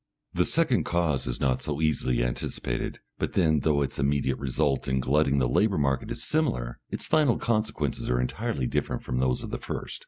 The 0.33 0.45
second 0.45 0.83
cause 0.83 1.27
is 1.27 1.39
not 1.39 1.61
so 1.61 1.79
easily 1.79 2.23
anticipated, 2.23 3.01
but 3.19 3.33
then, 3.33 3.59
though 3.59 3.83
its 3.83 3.99
immediate 3.99 4.39
result 4.39 4.87
in 4.87 4.99
glutting 4.99 5.37
the 5.37 5.47
labour 5.47 5.77
market 5.77 6.09
is 6.09 6.23
similar, 6.23 6.79
its 6.89 7.05
final 7.05 7.37
consequences 7.37 8.09
are 8.09 8.19
entirely 8.19 8.65
different 8.65 9.03
from 9.03 9.19
those 9.19 9.43
of 9.43 9.51
the 9.51 9.59
first. 9.59 9.99